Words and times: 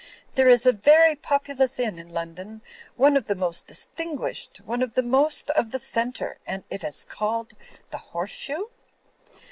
There 0.33 0.49
is 0.49 0.65
a 0.65 0.71
vary 0.73 1.15
populous 1.15 1.77
Inn 1.77 1.99
in 1.99 2.09
London, 2.11 2.63
one 2.95 3.15
of 3.15 3.27
the 3.27 3.35
most 3.35 3.67
distinguished, 3.67 4.57
one 4.65 4.81
of 4.81 4.95
the 4.95 5.03
most 5.03 5.51
of 5.51 5.69
the 5.69 5.77
Centre, 5.77 6.39
and 6.47 6.63
it 6.71 6.83
is 6.83 7.05
called 7.05 7.53
the 7.91 7.99
Horseshoe? 7.99 8.65